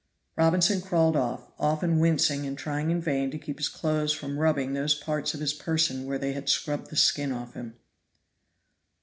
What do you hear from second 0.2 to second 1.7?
Robinson crawled off,